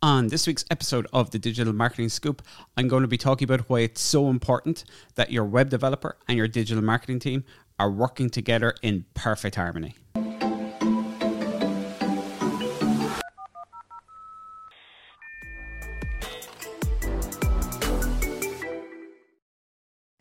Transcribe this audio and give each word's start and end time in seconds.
On 0.00 0.28
this 0.28 0.46
week's 0.46 0.64
episode 0.70 1.08
of 1.12 1.32
the 1.32 1.40
Digital 1.40 1.72
Marketing 1.72 2.08
Scoop, 2.08 2.40
I'm 2.76 2.86
going 2.86 3.02
to 3.02 3.08
be 3.08 3.18
talking 3.18 3.46
about 3.46 3.68
why 3.68 3.80
it's 3.80 4.00
so 4.00 4.28
important 4.28 4.84
that 5.16 5.32
your 5.32 5.44
web 5.44 5.70
developer 5.70 6.16
and 6.28 6.38
your 6.38 6.46
digital 6.46 6.84
marketing 6.84 7.18
team 7.18 7.42
are 7.80 7.90
working 7.90 8.30
together 8.30 8.76
in 8.80 9.06
perfect 9.14 9.56
harmony. 9.56 9.96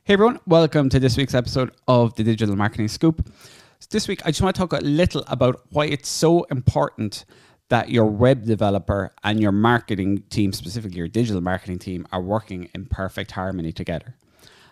Hey 0.03 0.13
everyone, 0.13 0.39
welcome 0.47 0.89
to 0.89 0.99
this 0.99 1.15
week's 1.17 1.35
episode 1.35 1.69
of 1.87 2.15
the 2.15 2.23
Digital 2.23 2.55
Marketing 2.55 2.87
Scoop. 2.87 3.29
This 3.91 4.07
week, 4.07 4.25
I 4.25 4.31
just 4.31 4.41
want 4.41 4.55
to 4.55 4.59
talk 4.59 4.73
a 4.73 4.83
little 4.83 5.23
about 5.27 5.61
why 5.69 5.85
it's 5.85 6.09
so 6.09 6.45
important 6.45 7.25
that 7.69 7.89
your 7.89 8.05
web 8.05 8.45
developer 8.45 9.11
and 9.23 9.41
your 9.41 9.51
marketing 9.51 10.23
team, 10.29 10.53
specifically 10.53 10.97
your 10.97 11.07
digital 11.07 11.41
marketing 11.41 11.79
team, 11.79 12.07
are 12.11 12.21
working 12.21 12.69
in 12.73 12.85
perfect 12.85 13.31
harmony 13.31 13.71
together. 13.71 14.15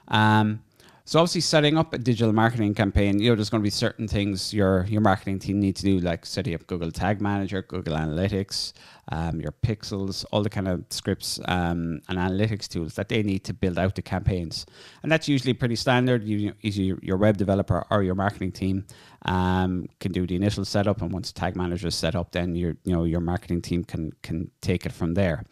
Um, 0.07 0.61
so 1.07 1.19
obviously, 1.19 1.41
setting 1.41 1.77
up 1.77 1.93
a 1.93 1.99
digital 1.99 2.33
marketing 2.33 2.73
campaign, 2.73 3.19
you 3.19 3.29
know, 3.29 3.35
there's 3.35 3.51
going 3.51 3.61
to 3.61 3.63
be 3.63 3.69
certain 3.69 4.07
things 4.07 4.51
your 4.51 4.85
your 4.85 5.01
marketing 5.01 5.37
team 5.37 5.59
need 5.59 5.75
to 5.75 5.83
do, 5.83 5.99
like 5.99 6.25
setting 6.25 6.55
up 6.55 6.65
Google 6.65 6.91
Tag 6.91 7.21
Manager, 7.21 7.61
Google 7.61 7.95
Analytics, 7.95 8.73
um, 9.11 9.39
your 9.39 9.51
pixels, 9.51 10.25
all 10.31 10.41
the 10.41 10.49
kind 10.49 10.67
of 10.67 10.83
scripts 10.89 11.39
um, 11.45 12.01
and 12.09 12.17
analytics 12.17 12.67
tools 12.67 12.95
that 12.95 13.07
they 13.09 13.21
need 13.21 13.43
to 13.43 13.53
build 13.53 13.77
out 13.77 13.93
the 13.93 14.01
campaigns, 14.01 14.65
and 15.03 15.11
that's 15.11 15.27
usually 15.27 15.53
pretty 15.53 15.75
standard. 15.75 16.23
You, 16.23 16.53
you 16.61 16.99
your 17.03 17.17
web 17.17 17.37
developer 17.37 17.85
or 17.91 18.01
your 18.01 18.15
marketing 18.15 18.51
team 18.51 18.87
um, 19.25 19.87
can 19.99 20.11
do 20.11 20.25
the 20.25 20.35
initial 20.35 20.65
setup, 20.65 21.03
and 21.03 21.11
once 21.11 21.31
Tag 21.31 21.55
Manager 21.55 21.89
is 21.89 21.95
set 21.95 22.15
up, 22.15 22.31
then 22.31 22.55
your 22.55 22.77
you 22.83 22.93
know 22.93 23.03
your 23.03 23.21
marketing 23.21 23.61
team 23.61 23.83
can 23.83 24.11
can 24.23 24.49
take 24.59 24.87
it 24.87 24.91
from 24.91 25.13
there. 25.13 25.43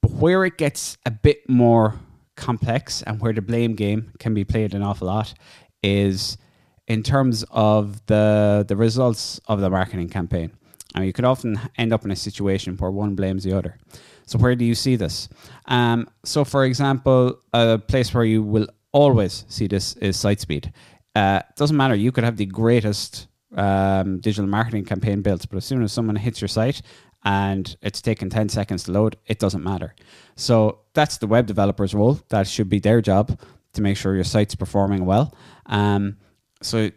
But 0.00 0.12
where 0.12 0.46
it 0.46 0.56
gets 0.56 0.96
a 1.04 1.10
bit 1.10 1.46
more 1.46 2.00
complex 2.38 3.02
and 3.02 3.20
where 3.20 3.32
the 3.32 3.42
blame 3.42 3.74
game 3.74 4.12
can 4.18 4.32
be 4.34 4.44
played 4.44 4.74
an 4.74 4.82
awful 4.82 5.08
lot 5.08 5.34
is 5.82 6.38
in 6.86 7.02
terms 7.02 7.44
of 7.50 8.04
the 8.06 8.64
the 8.66 8.76
results 8.76 9.40
of 9.46 9.60
the 9.60 9.70
marketing 9.70 10.08
campaign. 10.08 10.50
And 10.94 11.04
you 11.04 11.12
could 11.12 11.26
often 11.26 11.60
end 11.76 11.92
up 11.92 12.04
in 12.04 12.10
a 12.10 12.16
situation 12.16 12.76
where 12.76 12.90
one 12.90 13.14
blames 13.14 13.44
the 13.44 13.52
other. 13.52 13.76
So 14.24 14.38
where 14.38 14.56
do 14.56 14.64
you 14.64 14.74
see 14.74 14.96
this? 14.96 15.28
Um, 15.66 16.08
so 16.24 16.44
for 16.44 16.64
example, 16.64 17.38
a 17.52 17.78
place 17.78 18.12
where 18.14 18.24
you 18.24 18.42
will 18.42 18.68
always 18.92 19.44
see 19.48 19.66
this 19.66 19.96
is 19.96 20.16
site 20.16 20.40
speed. 20.40 20.72
Uh, 21.14 21.40
doesn't 21.56 21.76
matter. 21.76 21.94
You 21.94 22.12
could 22.12 22.24
have 22.24 22.36
the 22.36 22.46
greatest 22.46 23.28
um, 23.56 24.20
digital 24.20 24.46
marketing 24.46 24.84
campaign 24.84 25.22
built, 25.22 25.48
but 25.48 25.56
as 25.56 25.64
soon 25.64 25.82
as 25.82 25.92
someone 25.92 26.16
hits 26.16 26.40
your 26.40 26.48
site 26.48 26.82
and 27.24 27.76
it's 27.82 28.00
taken 28.00 28.30
10 28.30 28.48
seconds 28.48 28.84
to 28.84 28.92
load, 28.92 29.16
it 29.26 29.38
doesn't 29.38 29.62
matter. 29.62 29.94
So 30.36 30.80
that's 30.94 31.18
the 31.18 31.26
web 31.26 31.46
developer's 31.46 31.94
role. 31.94 32.20
That 32.28 32.46
should 32.46 32.68
be 32.68 32.78
their 32.78 33.00
job 33.00 33.38
to 33.74 33.82
make 33.82 33.96
sure 33.96 34.14
your 34.14 34.24
site's 34.24 34.54
performing 34.54 35.04
well. 35.04 35.34
Um, 35.66 36.16
so 36.62 36.90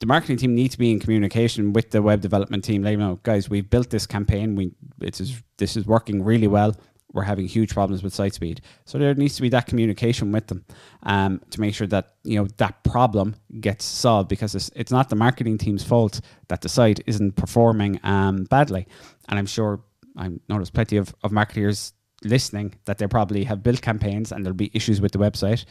the 0.00 0.06
marketing 0.06 0.38
team 0.38 0.54
needs 0.54 0.74
to 0.74 0.78
be 0.78 0.90
in 0.90 0.98
communication 0.98 1.72
with 1.72 1.90
the 1.90 2.02
web 2.02 2.20
development 2.20 2.64
team. 2.64 2.82
Let 2.82 2.92
you 2.92 2.96
know, 2.96 3.20
guys, 3.22 3.48
we've 3.48 3.68
built 3.68 3.90
this 3.90 4.06
campaign. 4.06 4.56
We 4.56 4.72
it's 5.00 5.42
this 5.58 5.76
is 5.76 5.86
working 5.86 6.24
really 6.24 6.46
well. 6.46 6.74
We're 7.12 7.24
having 7.24 7.46
huge 7.46 7.74
problems 7.74 8.02
with 8.02 8.14
site 8.14 8.34
speed. 8.34 8.60
So 8.84 8.96
there 8.96 9.14
needs 9.14 9.34
to 9.36 9.42
be 9.42 9.48
that 9.50 9.66
communication 9.66 10.30
with 10.30 10.46
them 10.46 10.64
um, 11.02 11.40
to 11.50 11.60
make 11.60 11.74
sure 11.74 11.86
that 11.88 12.14
you 12.24 12.38
know 12.38 12.48
that 12.56 12.82
problem 12.82 13.36
gets 13.60 13.84
solved 13.84 14.28
because 14.28 14.54
it's, 14.54 14.70
it's 14.74 14.92
not 14.92 15.10
the 15.10 15.16
marketing 15.16 15.58
team's 15.58 15.84
fault 15.84 16.20
that 16.48 16.62
the 16.62 16.68
site 16.68 17.00
isn't 17.06 17.36
performing 17.36 18.00
um, 18.02 18.44
badly. 18.44 18.86
And 19.30 19.38
I'm 19.38 19.46
sure 19.46 19.80
I 20.16 20.28
know 20.28 20.56
there's 20.56 20.70
plenty 20.70 20.98
of, 20.98 21.14
of 21.22 21.32
marketers 21.32 21.94
listening 22.22 22.74
that 22.84 22.98
they 22.98 23.06
probably 23.06 23.44
have 23.44 23.62
built 23.62 23.80
campaigns 23.80 24.30
and 24.32 24.44
there'll 24.44 24.56
be 24.56 24.70
issues 24.74 25.00
with 25.00 25.12
the 25.12 25.18
website. 25.18 25.64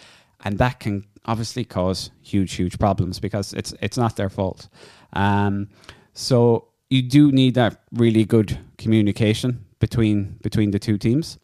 And 0.43 0.57
that 0.57 0.79
can 0.79 1.05
obviously 1.25 1.65
cause 1.65 2.11
huge 2.21 2.53
huge 2.53 2.79
problems 2.79 3.19
because 3.19 3.53
it's 3.53 3.73
it's 3.81 3.97
not 3.97 4.15
their 4.15 4.29
fault. 4.29 4.69
Um, 5.13 5.69
so 6.13 6.69
you 6.89 7.01
do 7.01 7.31
need 7.31 7.55
that 7.55 7.83
really 7.91 8.25
good 8.25 8.57
communication 8.77 9.65
between 9.79 10.39
between 10.41 10.71
the 10.71 10.79
two 10.79 10.97
teams. 10.97 11.37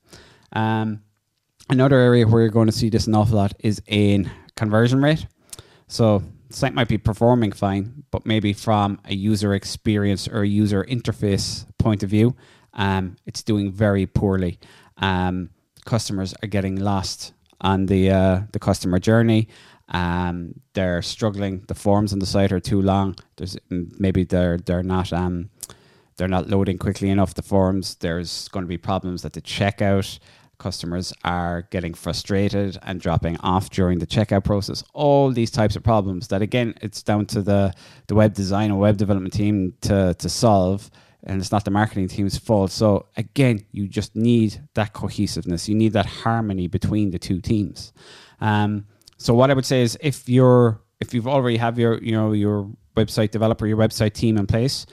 Um, 0.53 1.01
another 1.69 1.99
area 1.99 2.25
where 2.25 2.41
you're 2.41 2.51
going 2.51 2.67
to 2.67 2.71
see 2.71 2.89
this 2.89 3.07
an 3.07 3.15
awful 3.15 3.37
lot 3.37 3.53
is 3.59 3.81
in 3.87 4.31
conversion 4.55 5.01
rate. 5.01 5.27
So 5.87 6.23
site 6.49 6.73
might 6.73 6.87
be 6.87 6.97
performing 6.97 7.51
fine 7.51 8.03
but 8.11 8.25
maybe 8.25 8.53
from 8.53 8.99
a 9.05 9.15
user 9.15 9.53
experience 9.53 10.27
or 10.27 10.41
a 10.41 10.47
user 10.47 10.83
interface 10.85 11.65
point 11.77 12.03
of 12.03 12.09
view 12.09 12.35
um, 12.73 13.15
it's 13.25 13.43
doing 13.43 13.71
very 13.71 14.05
poorly 14.05 14.59
um, 14.97 15.49
customers 15.85 16.33
are 16.43 16.47
getting 16.47 16.75
lost 16.75 17.33
on 17.61 17.85
the 17.85 18.11
uh, 18.11 18.41
the 18.51 18.59
customer 18.59 18.99
journey. 18.99 19.47
Um, 19.89 20.55
they're 20.73 21.01
struggling. 21.01 21.63
The 21.67 21.75
forms 21.75 22.11
on 22.11 22.19
the 22.19 22.25
site 22.25 22.51
are 22.51 22.59
too 22.59 22.81
long. 22.81 23.15
There's 23.37 23.57
maybe 23.69 24.23
they're 24.23 24.57
they're 24.57 24.83
not 24.83 25.13
um, 25.13 25.49
they're 26.17 26.27
not 26.27 26.49
loading 26.49 26.77
quickly 26.77 27.09
enough. 27.09 27.33
The 27.33 27.41
forms. 27.41 27.95
There's 27.95 28.47
going 28.49 28.63
to 28.63 28.67
be 28.67 28.77
problems 28.77 29.23
at 29.25 29.33
the 29.33 29.41
checkout. 29.41 30.19
Customers 30.57 31.13
are 31.23 31.63
getting 31.71 31.93
frustrated 31.93 32.77
and 32.83 32.99
dropping 32.99 33.37
off 33.37 33.69
during 33.69 33.99
the 33.99 34.07
checkout 34.07 34.43
process. 34.43 34.83
All 34.93 35.31
these 35.31 35.51
types 35.51 35.75
of 35.75 35.83
problems 35.83 36.27
that 36.29 36.41
again, 36.41 36.75
it's 36.81 37.03
down 37.03 37.25
to 37.27 37.41
the 37.41 37.73
the 38.07 38.15
web 38.15 38.33
design 38.33 38.71
and 38.71 38.79
web 38.79 38.97
development 38.97 39.33
team 39.33 39.73
to 39.81 40.15
to 40.17 40.29
solve 40.29 40.89
and 41.25 41.41
it's 41.41 41.51
not 41.51 41.65
the 41.65 41.71
marketing 41.71 42.07
team's 42.07 42.37
fault. 42.37 42.71
So 42.71 43.07
again, 43.17 43.65
you 43.71 43.87
just 43.87 44.15
need 44.15 44.61
that 44.75 44.93
cohesiveness. 44.93 45.67
You 45.67 45.75
need 45.75 45.93
that 45.93 46.05
harmony 46.05 46.67
between 46.67 47.11
the 47.11 47.19
two 47.19 47.41
teams. 47.41 47.93
Um, 48.39 48.85
so 49.17 49.33
what 49.33 49.49
I 49.49 49.53
would 49.53 49.65
say 49.65 49.81
is, 49.81 49.97
if 50.01 50.29
you're 50.29 50.81
if 50.99 51.13
you've 51.13 51.27
already 51.27 51.57
have 51.57 51.79
your 51.79 52.01
you 52.01 52.11
know 52.11 52.31
your 52.31 52.69
website 52.95 53.31
developer, 53.31 53.65
your 53.65 53.77
website 53.77 54.13
team 54.13 54.37
in 54.37 54.45
place, 54.45 54.85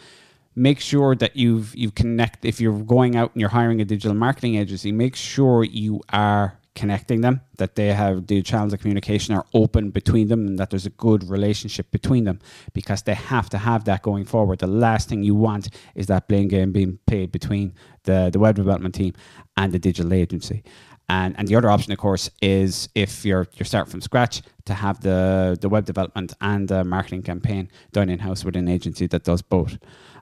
make 0.54 0.80
sure 0.80 1.14
that 1.14 1.36
you've 1.36 1.74
you 1.74 1.90
connect. 1.90 2.44
If 2.44 2.60
you're 2.60 2.78
going 2.82 3.16
out 3.16 3.32
and 3.32 3.40
you're 3.40 3.50
hiring 3.50 3.80
a 3.80 3.84
digital 3.84 4.16
marketing 4.16 4.56
agency, 4.56 4.92
make 4.92 5.16
sure 5.16 5.64
you 5.64 6.00
are 6.10 6.58
connecting 6.74 7.20
them, 7.20 7.40
that 7.58 7.74
they 7.74 7.92
have 7.92 8.26
the 8.26 8.42
channels 8.42 8.72
of 8.72 8.80
communication 8.80 9.34
are 9.34 9.44
open 9.52 9.90
between 9.90 10.28
them, 10.28 10.46
and 10.46 10.58
that 10.58 10.70
there's 10.70 10.86
a 10.86 10.90
good 10.90 11.28
relationship 11.28 11.90
between 11.90 12.24
them 12.24 12.38
because 12.72 13.02
they 13.02 13.14
have 13.14 13.50
to 13.50 13.58
have 13.58 13.84
that 13.84 14.02
going 14.02 14.24
forward. 14.24 14.58
The 14.58 14.66
last 14.66 15.08
thing 15.08 15.22
you 15.22 15.34
want 15.34 15.68
is 15.94 16.06
that 16.06 16.28
blame 16.28 16.48
game 16.48 16.72
being 16.72 16.98
played 17.06 17.30
between 17.30 17.74
the, 18.04 18.30
the 18.32 18.38
web 18.38 18.56
development 18.56 18.94
team 18.94 19.12
and 19.56 19.72
the 19.72 19.78
digital 19.78 20.12
agency. 20.14 20.62
And, 21.08 21.38
and 21.38 21.46
the 21.46 21.56
other 21.56 21.68
option, 21.68 21.92
of 21.92 21.98
course, 21.98 22.30
is 22.40 22.88
if 22.94 23.22
you're 23.24 23.46
you're 23.56 23.66
starting 23.66 23.90
from 23.90 24.00
scratch 24.00 24.40
to 24.64 24.72
have 24.72 25.00
the, 25.02 25.58
the 25.60 25.68
web 25.68 25.84
development 25.84 26.32
and 26.40 26.68
the 26.68 26.84
marketing 26.84 27.22
campaign 27.22 27.68
done 27.92 28.08
in 28.08 28.20
house 28.20 28.44
with 28.46 28.56
an 28.56 28.66
agency 28.66 29.06
that 29.08 29.24
does 29.24 29.42
both. 29.42 29.76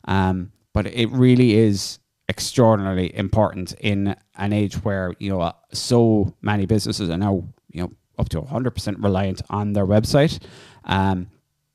Um, 0.06 0.50
but 0.72 0.88
it 0.88 1.08
really 1.10 1.54
is 1.54 1.99
extraordinarily 2.30 3.14
important 3.16 3.74
in 3.80 4.16
an 4.38 4.52
age 4.52 4.76
where 4.84 5.12
you 5.18 5.28
know 5.28 5.52
so 5.72 6.32
many 6.40 6.64
businesses 6.64 7.10
are 7.10 7.18
now 7.18 7.44
you 7.72 7.82
know 7.82 7.92
up 8.18 8.28
to 8.28 8.40
100% 8.40 9.02
reliant 9.02 9.42
on 9.50 9.72
their 9.72 9.86
website 9.86 10.38
um, 10.84 11.26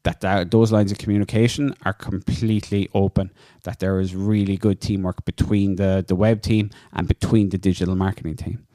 that, 0.03 0.51
those 0.51 0.71
lines 0.71 0.91
of 0.91 0.99
communication 0.99 1.73
are 1.83 1.93
completely 1.93 2.87
open 2.93 3.31
that 3.63 3.79
there 3.79 3.99
is 3.99 4.15
really 4.15 4.55
good 4.55 4.79
teamwork 4.79 5.25
between 5.25 5.75
the 5.75 6.05
the 6.07 6.15
web 6.15 6.41
team 6.41 6.69
and 6.93 7.07
between 7.07 7.49
the 7.49 7.57
digital 7.57 7.95
marketing 7.95 8.35
team. 8.35 8.65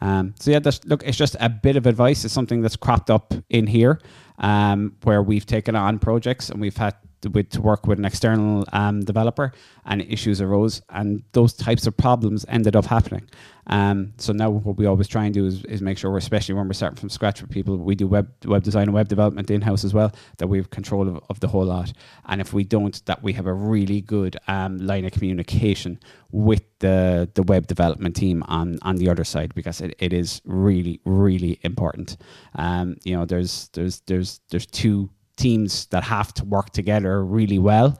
Um, 0.00 0.34
so 0.38 0.50
yeah 0.50 0.58
that's, 0.58 0.84
look 0.84 1.02
it's 1.04 1.16
just 1.16 1.36
a 1.40 1.48
bit 1.48 1.76
of 1.76 1.86
advice. 1.86 2.24
It's 2.24 2.34
something 2.34 2.60
that's 2.60 2.76
cropped 2.76 3.08
up 3.08 3.32
in 3.48 3.66
here 3.68 4.00
um, 4.38 4.96
where 5.04 5.22
we've 5.22 5.46
taken 5.46 5.76
on 5.76 5.98
projects 5.98 6.50
and 6.50 6.60
we've 6.60 6.76
had 6.76 6.94
with 7.28 7.50
to 7.50 7.60
work 7.60 7.86
with 7.86 7.98
an 7.98 8.04
external 8.04 8.64
um, 8.72 9.00
developer, 9.00 9.52
and 9.84 10.02
issues 10.02 10.40
arose, 10.40 10.82
and 10.90 11.22
those 11.32 11.52
types 11.52 11.86
of 11.86 11.96
problems 11.96 12.44
ended 12.48 12.76
up 12.76 12.86
happening. 12.86 13.28
Um, 13.66 14.12
so 14.16 14.32
now 14.32 14.50
what 14.50 14.76
we 14.76 14.86
always 14.86 15.06
try 15.06 15.24
and 15.26 15.34
do 15.34 15.46
is, 15.46 15.64
is 15.64 15.80
make 15.80 15.96
sure, 15.96 16.16
especially 16.16 16.54
when 16.54 16.66
we're 16.66 16.72
starting 16.72 16.96
from 16.96 17.08
scratch 17.08 17.40
with 17.40 17.50
people, 17.50 17.76
we 17.76 17.94
do 17.94 18.08
web 18.08 18.28
web 18.44 18.62
design 18.62 18.84
and 18.84 18.94
web 18.94 19.08
development 19.08 19.50
in 19.50 19.60
house 19.60 19.84
as 19.84 19.94
well, 19.94 20.12
that 20.38 20.48
we 20.48 20.58
have 20.58 20.70
control 20.70 21.08
of, 21.08 21.22
of 21.30 21.40
the 21.40 21.48
whole 21.48 21.64
lot. 21.64 21.92
And 22.26 22.40
if 22.40 22.52
we 22.52 22.64
don't, 22.64 23.04
that 23.06 23.22
we 23.22 23.32
have 23.34 23.46
a 23.46 23.54
really 23.54 24.00
good 24.00 24.36
um, 24.48 24.78
line 24.78 25.04
of 25.04 25.12
communication 25.12 26.00
with 26.32 26.62
the 26.80 27.28
the 27.34 27.42
web 27.42 27.66
development 27.66 28.16
team 28.16 28.42
on 28.48 28.78
on 28.82 28.96
the 28.96 29.08
other 29.08 29.24
side 29.24 29.54
because 29.54 29.80
it, 29.80 29.94
it 29.98 30.12
is 30.12 30.40
really 30.44 31.00
really 31.04 31.60
important. 31.62 32.16
Um, 32.56 32.96
you 33.04 33.16
know, 33.16 33.24
there's 33.24 33.68
there's 33.72 34.00
there's 34.06 34.40
there's 34.50 34.66
two 34.66 35.10
teams 35.40 35.86
that 35.86 36.04
have 36.04 36.32
to 36.34 36.44
work 36.44 36.70
together 36.70 37.24
really 37.24 37.58
well 37.58 37.98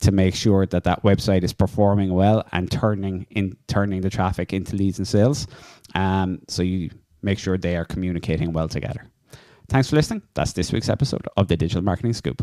to 0.00 0.12
make 0.12 0.34
sure 0.34 0.64
that 0.66 0.84
that 0.84 1.02
website 1.02 1.42
is 1.42 1.52
performing 1.52 2.14
well 2.14 2.46
and 2.52 2.70
turning 2.70 3.26
in 3.30 3.56
turning 3.66 4.00
the 4.00 4.10
traffic 4.10 4.52
into 4.52 4.76
leads 4.76 4.98
and 4.98 5.08
sales. 5.08 5.46
Um, 5.94 6.40
so 6.48 6.62
you 6.62 6.90
make 7.22 7.38
sure 7.38 7.58
they 7.58 7.76
are 7.76 7.84
communicating 7.84 8.52
well 8.52 8.68
together. 8.68 9.04
Thanks 9.68 9.90
for 9.90 9.96
listening. 9.96 10.22
That's 10.34 10.52
this 10.52 10.72
week's 10.72 10.88
episode 10.88 11.26
of 11.36 11.48
the 11.48 11.56
Digital 11.56 11.82
Marketing 11.82 12.14
Scoop. 12.14 12.42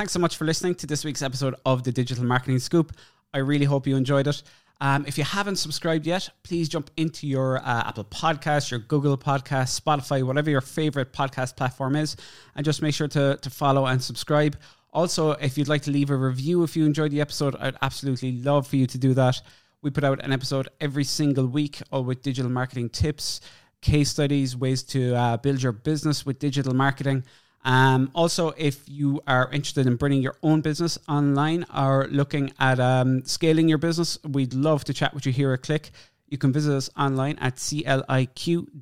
Thanks 0.00 0.14
so 0.14 0.18
much 0.18 0.38
for 0.38 0.46
listening 0.46 0.74
to 0.76 0.86
this 0.86 1.04
week's 1.04 1.20
episode 1.20 1.54
of 1.66 1.82
the 1.82 1.92
Digital 1.92 2.24
Marketing 2.24 2.58
Scoop. 2.58 2.96
I 3.34 3.38
really 3.40 3.66
hope 3.66 3.86
you 3.86 3.96
enjoyed 3.96 4.26
it. 4.28 4.42
Um, 4.80 5.04
if 5.06 5.18
you 5.18 5.24
haven't 5.24 5.56
subscribed 5.56 6.06
yet, 6.06 6.26
please 6.42 6.70
jump 6.70 6.90
into 6.96 7.26
your 7.26 7.58
uh, 7.58 7.82
Apple 7.86 8.04
Podcast, 8.04 8.70
your 8.70 8.80
Google 8.80 9.18
Podcast, 9.18 9.78
Spotify, 9.78 10.22
whatever 10.22 10.48
your 10.48 10.62
favorite 10.62 11.12
podcast 11.12 11.54
platform 11.54 11.96
is, 11.96 12.16
and 12.56 12.64
just 12.64 12.80
make 12.80 12.94
sure 12.94 13.08
to, 13.08 13.38
to 13.42 13.50
follow 13.50 13.84
and 13.84 14.02
subscribe. 14.02 14.56
Also, 14.94 15.32
if 15.32 15.58
you'd 15.58 15.68
like 15.68 15.82
to 15.82 15.90
leave 15.90 16.08
a 16.08 16.16
review 16.16 16.62
if 16.62 16.78
you 16.78 16.86
enjoyed 16.86 17.10
the 17.10 17.20
episode, 17.20 17.54
I'd 17.60 17.76
absolutely 17.82 18.40
love 18.40 18.66
for 18.66 18.76
you 18.76 18.86
to 18.86 18.96
do 18.96 19.12
that. 19.12 19.42
We 19.82 19.90
put 19.90 20.04
out 20.04 20.24
an 20.24 20.32
episode 20.32 20.70
every 20.80 21.04
single 21.04 21.46
week, 21.46 21.82
all 21.92 22.04
with 22.04 22.22
digital 22.22 22.50
marketing 22.50 22.88
tips, 22.88 23.42
case 23.82 24.08
studies, 24.08 24.56
ways 24.56 24.82
to 24.84 25.14
uh, 25.14 25.36
build 25.36 25.62
your 25.62 25.72
business 25.72 26.24
with 26.24 26.38
digital 26.38 26.72
marketing. 26.72 27.22
Um, 27.64 28.10
also, 28.14 28.52
if 28.56 28.88
you 28.88 29.20
are 29.26 29.50
interested 29.52 29.86
in 29.86 29.96
bringing 29.96 30.22
your 30.22 30.36
own 30.42 30.60
business 30.62 30.98
online 31.08 31.66
or 31.74 32.08
looking 32.10 32.52
at 32.58 32.80
um, 32.80 33.24
scaling 33.24 33.68
your 33.68 33.78
business, 33.78 34.18
we'd 34.26 34.54
love 34.54 34.84
to 34.84 34.94
chat 34.94 35.12
with 35.14 35.26
you 35.26 35.32
here 35.32 35.52
at 35.52 35.62
CLIQ. 35.62 35.90
You 36.28 36.38
can 36.38 36.52
visit 36.52 36.74
us 36.74 36.88
online 36.96 37.36
at 37.38 37.56
cliq.ie. 37.56 38.74